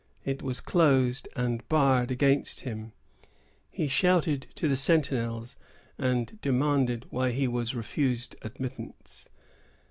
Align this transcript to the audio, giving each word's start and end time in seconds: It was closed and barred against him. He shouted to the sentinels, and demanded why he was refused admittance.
It 0.25 0.41
was 0.41 0.61
closed 0.61 1.27
and 1.35 1.69
barred 1.69 2.09
against 2.09 2.61
him. 2.61 2.91
He 3.69 3.87
shouted 3.87 4.47
to 4.55 4.67
the 4.67 4.75
sentinels, 4.75 5.57
and 5.95 6.41
demanded 6.41 7.05
why 7.11 7.29
he 7.33 7.47
was 7.47 7.75
refused 7.75 8.35
admittance. 8.41 9.29